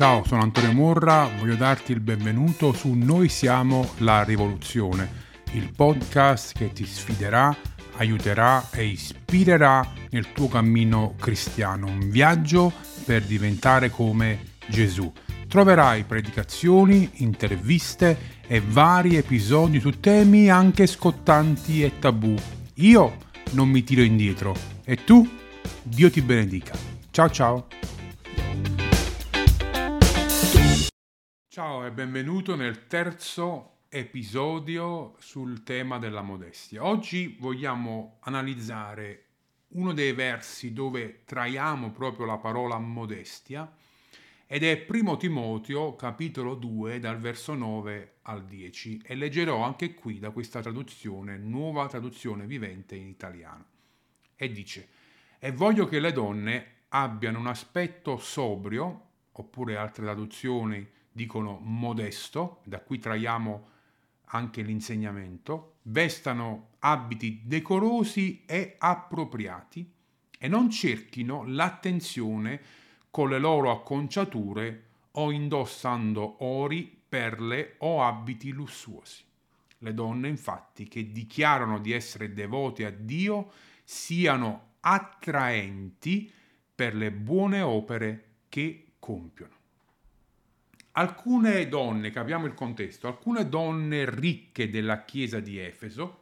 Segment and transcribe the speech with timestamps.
[0.00, 5.06] Ciao, sono Antonio Morra, voglio darti il benvenuto su Noi siamo la rivoluzione,
[5.52, 7.54] il podcast che ti sfiderà,
[7.98, 12.72] aiuterà e ispirerà nel tuo cammino cristiano, un viaggio
[13.04, 15.12] per diventare come Gesù.
[15.46, 22.34] Troverai predicazioni, interviste e vari episodi su temi anche scottanti e tabù.
[22.76, 23.16] Io
[23.50, 25.28] non mi tiro indietro e tu?
[25.82, 26.72] Dio ti benedica.
[27.10, 27.66] Ciao ciao.
[31.62, 36.86] Ciao e benvenuto nel terzo episodio sul tema della modestia.
[36.86, 39.24] Oggi vogliamo analizzare
[39.72, 43.70] uno dei versi dove traiamo proprio la parola modestia
[44.46, 50.18] ed è Primo Timoteo capitolo 2 dal verso 9 al 10 e leggerò anche qui
[50.18, 53.66] da questa traduzione, nuova traduzione vivente in italiano.
[54.34, 54.88] E dice,
[55.38, 62.80] e voglio che le donne abbiano un aspetto sobrio, oppure altre traduzioni dicono modesto, da
[62.80, 63.68] qui traiamo
[64.32, 69.90] anche l'insegnamento, vestano abiti decorosi e appropriati
[70.38, 72.60] e non cerchino l'attenzione
[73.10, 79.24] con le loro acconciature o indossando ori, perle o abiti lussuosi.
[79.78, 83.50] Le donne infatti che dichiarano di essere devote a Dio
[83.82, 86.30] siano attraenti
[86.72, 89.59] per le buone opere che compiono
[91.00, 96.18] alcune donne, capiamo il contesto, alcune donne ricche della chiesa di Efeso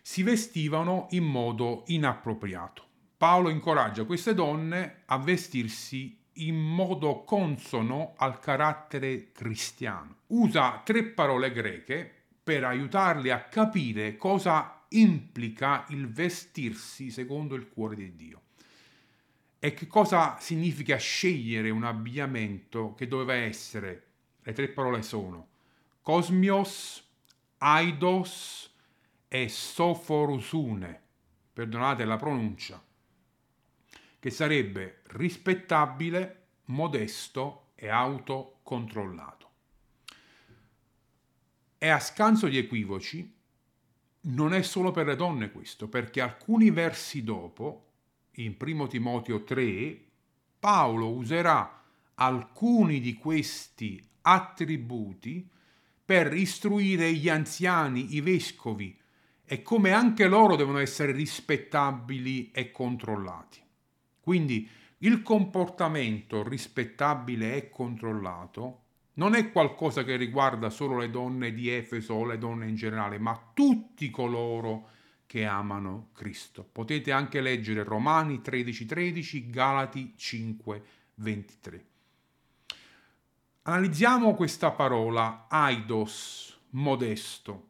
[0.00, 2.84] si vestivano in modo inappropriato.
[3.18, 10.16] Paolo incoraggia queste donne a vestirsi in modo consono al carattere cristiano.
[10.28, 12.10] Usa tre parole greche
[12.42, 18.40] per aiutarli a capire cosa implica il vestirsi secondo il cuore di Dio.
[19.62, 24.06] E che cosa significa scegliere un abbigliamento che doveva essere?
[24.42, 25.48] Le tre parole sono
[26.00, 27.06] cosmios,
[27.58, 28.74] aidos
[29.28, 31.00] e soforusune,
[31.52, 32.82] perdonate la pronuncia,
[34.18, 39.50] che sarebbe rispettabile, modesto e autocontrollato.
[41.76, 43.36] E a scanso di equivoci,
[44.22, 47.89] non è solo per le donne questo, perché alcuni versi dopo
[48.44, 50.00] in 1 Timoteo 3,
[50.58, 51.82] Paolo userà
[52.14, 55.48] alcuni di questi attributi
[56.04, 58.98] per istruire gli anziani, i vescovi,
[59.44, 63.60] e come anche loro devono essere rispettabili e controllati.
[64.20, 64.68] Quindi
[64.98, 68.82] il comportamento rispettabile e controllato
[69.14, 73.18] non è qualcosa che riguarda solo le donne di Efeso o le donne in generale,
[73.18, 74.98] ma tutti coloro che
[75.30, 76.64] che amano Cristo.
[76.64, 81.84] Potete anche leggere Romani 13:13, 13, Galati 5:23.
[83.62, 87.68] Analizziamo questa parola aidos, modesto.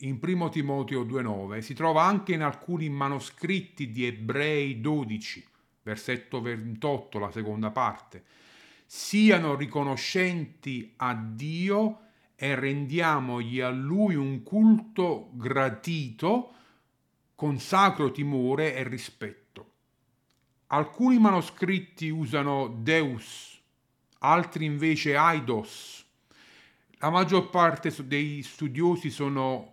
[0.00, 5.42] In 1 Timoteo 2:9 si trova anche in alcuni manoscritti di Ebrei 12,
[5.80, 8.22] versetto 28, la seconda parte.
[8.84, 12.03] Siano riconoscenti a Dio
[12.36, 16.52] e rendiamogli a lui un culto gratito
[17.34, 19.72] con sacro timore e rispetto.
[20.68, 23.60] Alcuni manoscritti usano Deus,
[24.18, 26.04] altri invece Aidos.
[26.98, 29.72] La maggior parte dei studiosi sono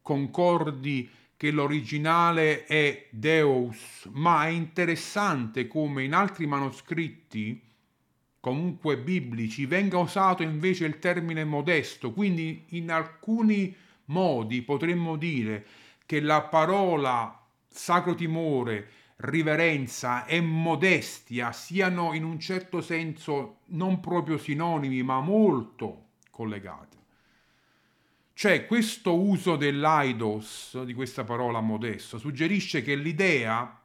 [0.00, 7.60] concordi che l'originale è Deus, ma è interessante come in altri manoscritti
[8.44, 13.74] comunque biblici, venga usato invece il termine modesto, quindi in alcuni
[14.06, 15.64] modi potremmo dire
[16.04, 24.36] che la parola sacro timore, riverenza e modestia siano in un certo senso non proprio
[24.36, 26.98] sinonimi, ma molto collegate.
[28.34, 33.83] Cioè questo uso dell'aidos, di questa parola modesto, suggerisce che l'idea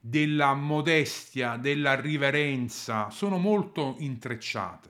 [0.00, 4.88] della modestia, della riverenza, sono molto intrecciate.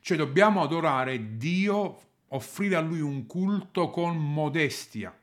[0.00, 5.16] Cioè dobbiamo adorare Dio, offrire a Lui un culto con modestia,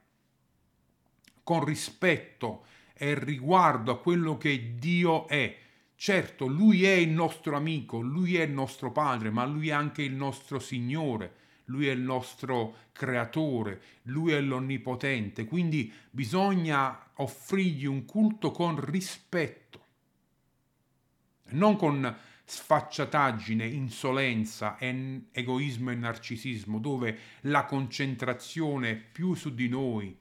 [1.43, 5.57] con rispetto e riguardo a quello che Dio è.
[5.95, 10.01] Certo, Lui è il nostro amico, Lui è il nostro Padre, ma Lui è anche
[10.01, 11.39] il nostro Signore
[11.71, 19.85] lui è il nostro creatore, lui è l'onnipotente, quindi bisogna offrirgli un culto con rispetto,
[21.51, 24.77] non con sfacciataggine, insolenza,
[25.31, 30.18] egoismo e narcisismo, dove la concentrazione è più su di noi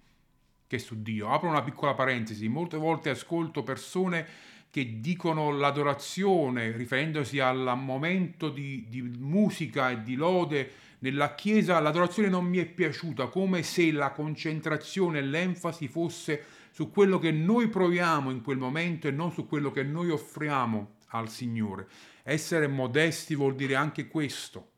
[0.68, 1.28] che su Dio.
[1.30, 4.24] Apro una piccola parentesi, molte volte ascolto persone
[4.70, 10.70] che dicono l'adorazione, riferendosi al momento di, di musica e di lode
[11.00, 16.90] nella Chiesa, l'adorazione non mi è piaciuta, come se la concentrazione e l'enfasi fosse su
[16.90, 21.28] quello che noi proviamo in quel momento e non su quello che noi offriamo al
[21.28, 21.88] Signore.
[22.22, 24.70] Essere modesti vuol dire anche questo,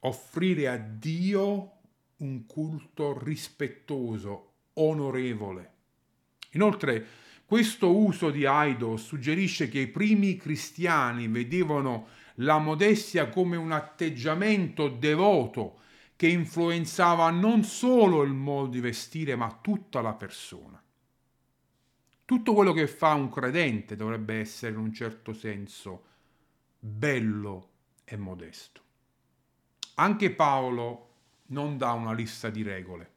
[0.00, 1.72] offrire a Dio
[2.18, 5.72] un culto rispettoso, onorevole.
[6.52, 7.06] Inoltre,
[7.44, 12.06] questo uso di Aido suggerisce che i primi cristiani vedevano
[12.38, 15.80] la modestia come un atteggiamento devoto
[16.16, 20.80] che influenzava non solo il modo di vestire, ma tutta la persona.
[22.24, 26.04] Tutto quello che fa un credente dovrebbe essere in un certo senso
[26.78, 27.70] bello
[28.04, 28.82] e modesto.
[29.96, 31.10] Anche Paolo
[31.46, 33.12] non dà una lista di regole,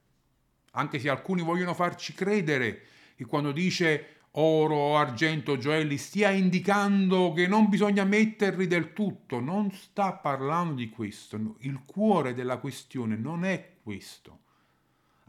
[0.71, 2.85] anche se alcuni vogliono farci credere
[3.15, 9.71] che quando dice oro, argento, gioielli, stia indicando che non bisogna metterli del tutto, non
[9.71, 14.39] sta parlando di questo, il cuore della questione non è questo.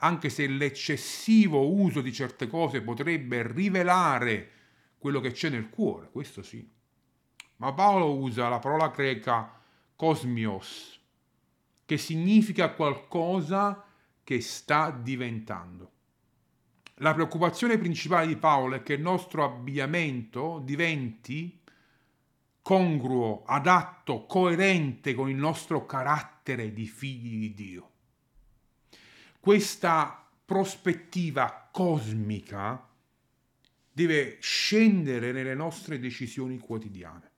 [0.01, 4.51] Anche se l'eccessivo uso di certe cose potrebbe rivelare
[4.99, 6.69] quello che c'è nel cuore, questo sì.
[7.57, 9.61] Ma Paolo usa la parola greca
[9.97, 11.01] cosmios,
[11.85, 13.85] che significa qualcosa
[14.23, 15.93] che sta diventando.
[17.00, 21.61] La preoccupazione principale di Paolo è che il nostro abbigliamento diventi
[22.61, 27.91] congruo, adatto, coerente con il nostro carattere di figli di Dio.
[29.39, 32.85] Questa prospettiva cosmica
[33.93, 37.31] deve scendere nelle nostre decisioni quotidiane.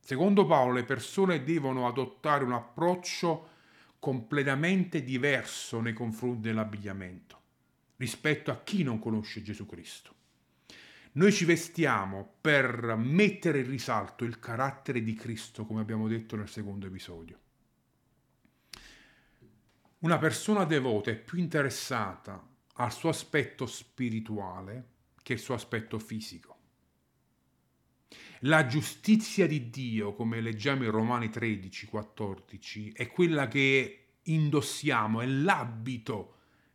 [0.00, 3.50] Secondo Paolo le persone devono adottare un approccio
[3.98, 7.42] completamente diverso nei confronti dell'abbigliamento
[7.96, 10.14] rispetto a chi non conosce Gesù Cristo.
[11.12, 16.48] Noi ci vestiamo per mettere in risalto il carattere di Cristo, come abbiamo detto nel
[16.48, 17.38] secondo episodio.
[20.00, 22.44] Una persona devota è più interessata
[22.74, 24.88] al suo aspetto spirituale
[25.22, 26.58] che il suo aspetto fisico.
[28.40, 35.26] La giustizia di Dio, come leggiamo in Romani 13, 14, è quella che indossiamo, è
[35.26, 36.33] l'abito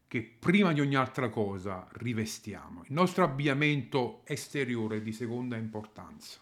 [0.10, 2.82] che prima di ogni altra cosa rivestiamo.
[2.86, 6.40] Il nostro abbigliamento esteriore è di seconda importanza.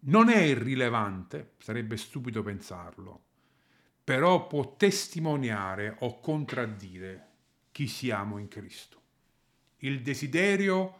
[0.00, 3.22] Non è irrilevante, sarebbe stupido pensarlo,
[4.04, 7.28] però può testimoniare o contraddire
[7.72, 9.00] chi siamo in Cristo.
[9.78, 10.98] Il desiderio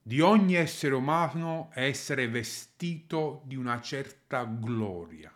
[0.00, 5.35] di ogni essere umano è essere vestito di una certa gloria.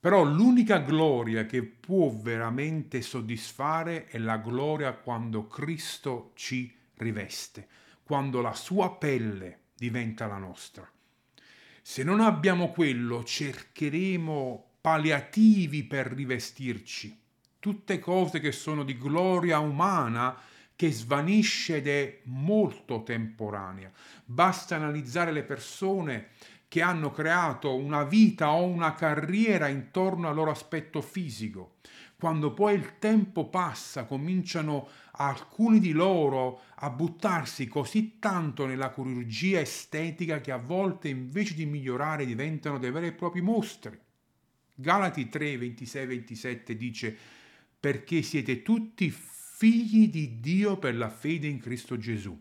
[0.00, 7.66] Però l'unica gloria che può veramente soddisfare è la gloria quando Cristo ci riveste,
[8.04, 10.88] quando la sua pelle diventa la nostra.
[11.82, 17.18] Se non abbiamo quello, cercheremo palliativi per rivestirci,
[17.58, 20.38] tutte cose che sono di gloria umana
[20.76, 23.90] che svanisce ed è molto temporanea.
[24.24, 26.28] Basta analizzare le persone
[26.68, 31.76] che hanno creato una vita o una carriera intorno al loro aspetto fisico.
[32.18, 39.60] Quando poi il tempo passa, cominciano alcuni di loro a buttarsi così tanto nella chirurgia
[39.60, 43.98] estetica che a volte invece di migliorare diventano dei veri e propri mostri.
[44.74, 47.16] Galati 3, 26, 27 dice
[47.80, 52.36] perché siete tutti figli di Dio per la fede in Cristo Gesù.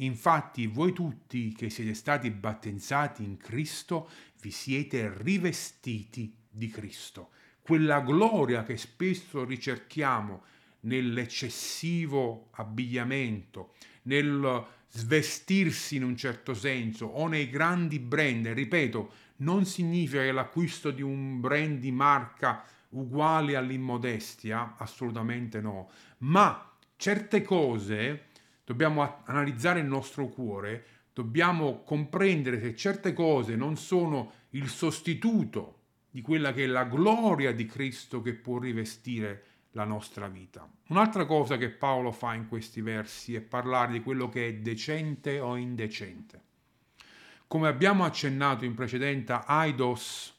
[0.00, 4.08] Infatti voi tutti che siete stati battezzati in Cristo
[4.40, 7.30] vi siete rivestiti di Cristo.
[7.60, 10.42] Quella gloria che spesso ricerchiamo
[10.80, 20.22] nell'eccessivo abbigliamento, nel svestirsi in un certo senso o nei grandi brand, ripeto, non significa
[20.22, 28.29] che l'acquisto di un brand di marca uguale all'immodestia, assolutamente no, ma certe cose
[28.70, 36.20] dobbiamo analizzare il nostro cuore, dobbiamo comprendere che certe cose non sono il sostituto di
[36.20, 40.70] quella che è la gloria di Cristo che può rivestire la nostra vita.
[40.86, 45.40] Un'altra cosa che Paolo fa in questi versi è parlare di quello che è decente
[45.40, 46.40] o indecente.
[47.48, 50.32] Come abbiamo accennato in precedenza, aidos,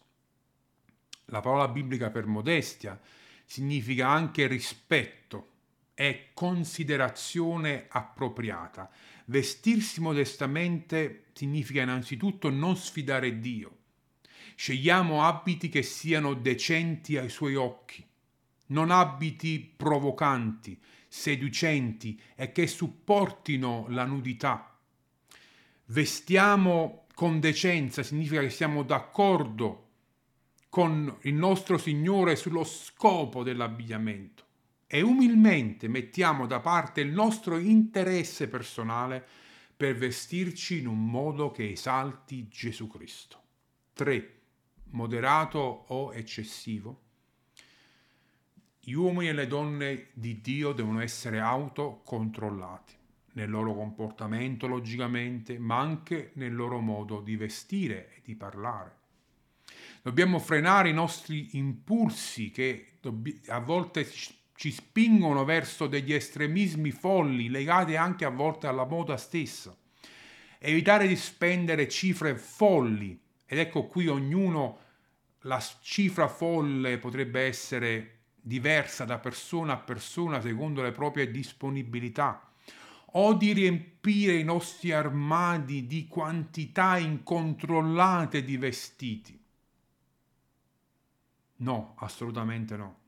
[1.25, 2.97] la parola biblica per modestia,
[3.43, 5.50] significa anche rispetto,
[5.93, 8.89] è considerazione appropriata.
[9.25, 13.77] Vestirsi modestamente significa innanzitutto non sfidare Dio.
[14.55, 18.05] Scegliamo abiti che siano decenti ai suoi occhi,
[18.67, 24.77] non abiti provocanti, seducenti e che supportino la nudità.
[25.88, 29.88] vestiamo con decenza significa che siamo d'accordo
[30.69, 34.45] con il nostro Signore sullo scopo dell'abbigliamento
[34.93, 39.25] e umilmente mettiamo da parte il nostro interesse personale
[39.77, 43.41] per vestirci in un modo che esalti Gesù Cristo.
[43.93, 44.39] 3.
[44.89, 47.03] Moderato o eccessivo.
[48.81, 52.93] Gli uomini e le donne di Dio devono essere autocontrollati
[53.36, 58.98] nel loro comportamento logicamente, ma anche nel loro modo di vestire e di parlare.
[60.01, 62.98] Dobbiamo frenare i nostri impulsi che
[63.48, 64.03] a volte
[64.61, 69.75] ci spingono verso degli estremismi folli legati anche a volte alla moda stessa.
[70.59, 74.77] Evitare di spendere cifre folli ed ecco qui ognuno
[75.45, 82.47] la cifra folle potrebbe essere diversa da persona a persona secondo le proprie disponibilità
[83.13, 89.43] o di riempire i nostri armadi di quantità incontrollate di vestiti.
[91.55, 93.00] No, assolutamente no.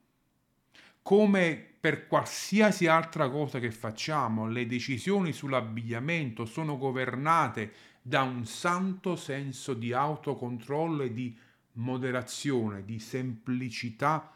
[1.04, 9.18] Come per qualsiasi altra cosa che facciamo, le decisioni sull'abbigliamento sono governate da un santo
[9.18, 11.38] senso di autocontrollo e di
[11.74, 14.34] moderazione, di semplicità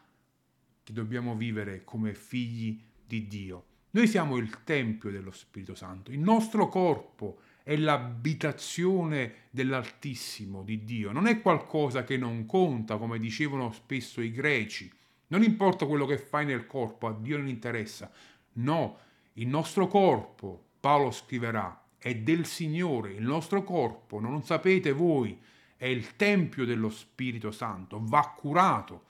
[0.84, 3.66] che dobbiamo vivere come figli di Dio.
[3.92, 11.14] Noi siamo il Tempio dello Spirito Santo, il nostro corpo è l'abitazione dell'Altissimo, di Dio,
[11.14, 14.92] non è qualcosa che non conta, come dicevano spesso i greci.
[15.28, 18.12] Non importa quello che fai nel corpo, a Dio non interessa.
[18.54, 19.00] No,
[19.34, 25.40] il nostro corpo, Paolo scriverà, è del Signore, il nostro corpo, non sapete voi,
[25.76, 29.04] è il Tempio dello Spirito Santo, va curato,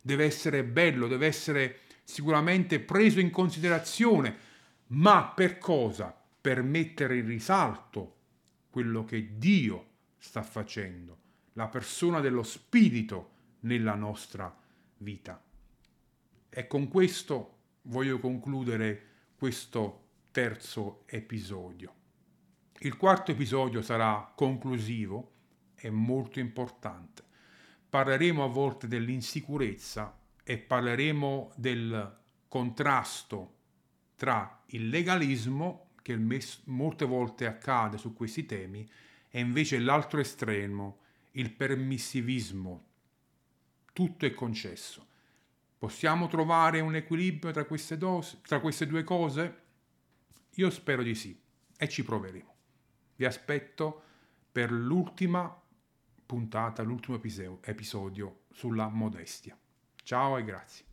[0.00, 4.36] deve essere bello, deve essere sicuramente preso in considerazione,
[4.88, 6.16] ma per cosa?
[6.42, 8.16] per mettere in risalto
[8.68, 11.18] quello che Dio sta facendo,
[11.52, 14.52] la persona dello Spirito nella nostra
[14.98, 15.40] vita.
[16.54, 19.06] E con questo voglio concludere
[19.36, 21.94] questo terzo episodio.
[22.80, 25.30] Il quarto episodio sarà conclusivo
[25.74, 27.22] e molto importante.
[27.88, 32.18] Parleremo a volte dell'insicurezza e parleremo del
[32.48, 33.54] contrasto
[34.14, 36.18] tra il legalismo che
[36.64, 38.86] molte volte accade su questi temi,
[39.28, 40.98] è invece l'altro estremo,
[41.30, 42.84] il permissivismo.
[43.94, 45.06] Tutto è concesso.
[45.82, 49.62] Possiamo trovare un equilibrio tra queste, dose, tra queste due cose?
[50.54, 51.36] Io spero di sì
[51.76, 52.54] e ci proveremo.
[53.16, 54.00] Vi aspetto
[54.52, 55.60] per l'ultima
[56.24, 59.58] puntata, l'ultimo episodio sulla modestia.
[60.04, 60.91] Ciao e grazie.